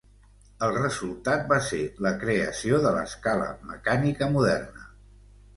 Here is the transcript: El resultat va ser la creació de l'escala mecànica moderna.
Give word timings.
El 0.67 0.71
resultat 0.77 1.43
va 1.51 1.59
ser 1.67 1.81
la 2.07 2.13
creació 2.25 2.79
de 2.87 2.95
l'escala 2.97 3.51
mecànica 3.75 4.31
moderna. 4.39 4.91